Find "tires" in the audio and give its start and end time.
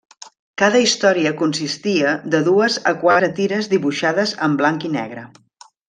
3.41-3.71